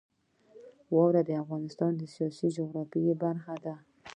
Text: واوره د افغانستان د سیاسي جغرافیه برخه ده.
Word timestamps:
واوره 0.93 1.21
د 1.29 1.31
افغانستان 1.43 1.91
د 1.97 2.03
سیاسي 2.13 2.47
جغرافیه 2.57 3.13
برخه 3.23 3.55
ده. 3.65 3.75